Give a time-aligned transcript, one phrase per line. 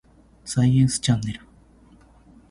[0.45, 1.41] サイエンスチャンネル